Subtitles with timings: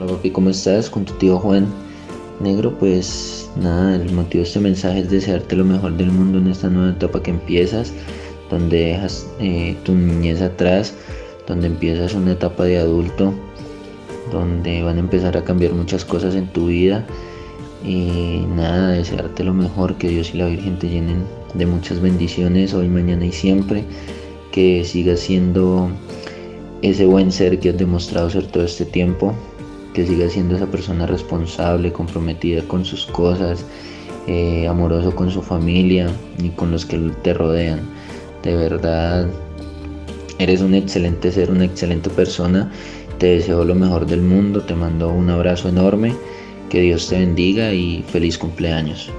[0.00, 0.88] Hola papi, ¿cómo estás?
[0.88, 1.66] Con tu tío Juan
[2.40, 6.46] Negro, pues nada, el motivo de este mensaje es desearte lo mejor del mundo en
[6.46, 7.92] esta nueva etapa que empiezas,
[8.48, 10.94] donde dejas eh, tu niñez atrás,
[11.46, 13.34] donde empiezas una etapa de adulto,
[14.32, 17.04] donde van a empezar a cambiar muchas cosas en tu vida
[17.84, 22.72] y nada, desearte lo mejor, que Dios y la Virgen te llenen de muchas bendiciones
[22.72, 23.84] hoy, mañana y siempre,
[24.50, 25.90] que sigas siendo
[26.80, 29.34] ese buen ser que has demostrado ser todo este tiempo,
[30.00, 33.66] que sigas siendo esa persona responsable, comprometida con sus cosas,
[34.26, 36.08] eh, amoroso con su familia
[36.42, 37.80] y con los que te rodean.
[38.42, 39.28] De verdad,
[40.38, 42.72] eres un excelente ser, una excelente persona.
[43.18, 46.14] Te deseo lo mejor del mundo, te mando un abrazo enorme,
[46.70, 49.10] que Dios te bendiga y feliz cumpleaños.